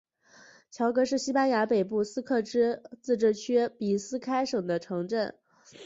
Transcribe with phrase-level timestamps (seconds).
[0.79, 5.35] 格乔是西班牙北部巴斯克自治区比斯开省的城镇。